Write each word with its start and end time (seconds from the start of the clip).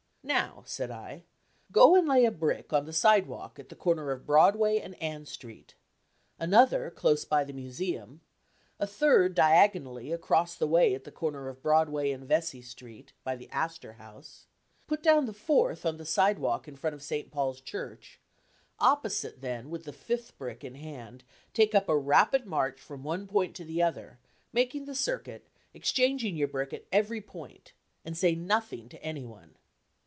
"Now," 0.23 0.61
said 0.67 0.91
I, 0.91 1.23
"go 1.71 1.95
and 1.95 2.07
lay 2.07 2.25
a 2.25 2.31
brick 2.31 2.71
on 2.71 2.85
the 2.85 2.93
sidewalk 2.93 3.57
at 3.57 3.69
the 3.69 3.75
corner 3.75 4.11
of 4.11 4.23
Broadway 4.27 4.77
and 4.77 4.93
Ann 5.01 5.25
Street; 5.25 5.73
another 6.39 6.91
close 6.91 7.25
by 7.25 7.43
the 7.43 7.51
Museum; 7.53 8.21
a 8.79 8.85
third 8.85 9.33
diagonally 9.33 10.11
across 10.11 10.53
the 10.53 10.67
way 10.67 10.93
at 10.93 11.05
the 11.05 11.11
corner 11.11 11.49
of 11.49 11.63
Broadway 11.63 12.11
and 12.11 12.25
Vesey 12.25 12.61
Street, 12.61 13.13
by 13.23 13.35
the 13.35 13.49
Astor 13.49 13.93
House: 13.93 14.45
put 14.85 15.01
down 15.01 15.25
the 15.25 15.33
fourth 15.33 15.87
on 15.87 15.97
the 15.97 16.05
sidewalk 16.05 16.67
in 16.67 16.75
front 16.75 16.93
of 16.93 17.01
St 17.01 17.31
Paul's 17.31 17.59
Church, 17.59 18.19
opposite; 18.79 19.41
then, 19.41 19.71
with 19.71 19.85
the 19.85 19.91
fifth 19.93 20.37
brick 20.37 20.63
in 20.63 20.75
hand, 20.75 21.23
take 21.51 21.73
up 21.73 21.89
a 21.89 21.97
rapid 21.97 22.45
march 22.45 22.79
from 22.79 23.03
one 23.03 23.25
point 23.25 23.55
to 23.55 23.65
the 23.65 23.81
other, 23.81 24.19
making 24.53 24.85
the 24.85 24.95
circuit, 24.95 25.47
exchanging 25.73 26.37
your 26.37 26.47
brick 26.47 26.73
at 26.73 26.85
every 26.91 27.21
point, 27.21 27.73
and 28.05 28.15
say 28.15 28.35
nothing 28.35 28.87
to 28.87 29.01
any 29.03 29.25
one." 29.25 29.55